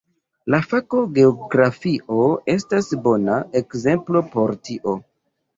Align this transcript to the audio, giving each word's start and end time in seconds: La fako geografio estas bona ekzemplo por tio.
La 0.53 0.59
fako 0.69 1.01
geografio 1.17 2.17
estas 2.55 2.89
bona 3.05 3.39
ekzemplo 3.63 4.25
por 4.33 4.57
tio. 4.69 4.99